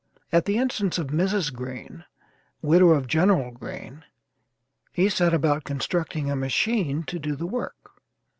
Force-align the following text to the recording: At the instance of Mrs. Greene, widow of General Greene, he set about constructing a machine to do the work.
At 0.31 0.45
the 0.45 0.57
instance 0.57 0.97
of 0.97 1.09
Mrs. 1.09 1.53
Greene, 1.53 2.05
widow 2.63 2.89
of 2.89 3.05
General 3.05 3.51
Greene, 3.51 4.03
he 4.91 5.09
set 5.09 5.31
about 5.31 5.63
constructing 5.63 6.27
a 6.31 6.35
machine 6.35 7.03
to 7.03 7.19
do 7.19 7.35
the 7.35 7.45
work. 7.45 7.91